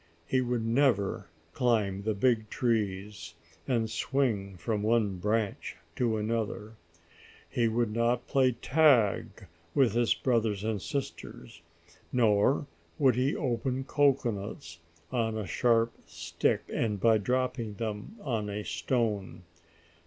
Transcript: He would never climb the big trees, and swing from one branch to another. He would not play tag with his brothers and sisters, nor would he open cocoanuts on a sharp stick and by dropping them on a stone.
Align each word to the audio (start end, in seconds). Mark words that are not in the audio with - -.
He 0.25 0.41
would 0.41 0.65
never 0.65 1.27
climb 1.53 2.01
the 2.01 2.15
big 2.15 2.49
trees, 2.49 3.35
and 3.67 3.87
swing 3.87 4.57
from 4.57 4.81
one 4.81 5.17
branch 5.17 5.75
to 5.95 6.17
another. 6.17 6.75
He 7.47 7.67
would 7.67 7.93
not 7.93 8.25
play 8.25 8.53
tag 8.53 9.45
with 9.75 9.93
his 9.93 10.15
brothers 10.15 10.63
and 10.63 10.81
sisters, 10.81 11.61
nor 12.11 12.65
would 12.97 13.13
he 13.13 13.35
open 13.35 13.83
cocoanuts 13.83 14.79
on 15.11 15.37
a 15.37 15.45
sharp 15.45 15.93
stick 16.07 16.63
and 16.73 16.99
by 16.99 17.19
dropping 17.19 17.75
them 17.75 18.15
on 18.21 18.49
a 18.49 18.63
stone. 18.65 19.43